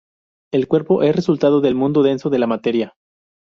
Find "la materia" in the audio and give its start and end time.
2.39-2.95